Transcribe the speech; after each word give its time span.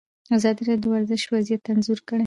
ازادي 0.35 0.61
راډیو 0.67 0.89
د 0.91 0.93
ورزش 0.93 1.23
وضعیت 1.33 1.63
انځور 1.71 1.99
کړی. 2.07 2.19